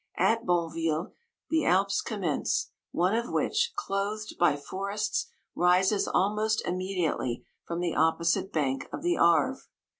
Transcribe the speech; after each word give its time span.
At 0.17 0.47
Bonneville 0.47 1.13
the 1.51 1.63
Alps 1.63 2.01
commence, 2.01 2.71
one 2.91 3.13
of 3.15 3.29
which, 3.31 3.71
clothed 3.75 4.33
by 4.39 4.55
forests, 4.57 5.29
rises 5.53 6.07
al 6.07 6.33
most 6.33 6.65
immediately 6.65 7.45
from 7.67 7.81
the 7.81 7.93
opposite 7.93 8.51
bank 8.51 8.89
of 8.91 9.03
the 9.03 9.15
Arve. 9.17 9.67